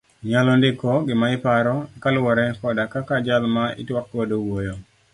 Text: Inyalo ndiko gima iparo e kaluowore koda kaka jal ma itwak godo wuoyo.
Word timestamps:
Inyalo 0.23 0.51
ndiko 0.59 0.89
gima 1.07 1.27
iparo 1.37 1.75
e 1.83 1.97
kaluowore 2.01 2.45
koda 2.59 2.83
kaka 2.93 3.15
jal 3.25 3.43
ma 3.55 3.65
itwak 3.81 4.05
godo 4.13 4.35
wuoyo. 4.45 4.75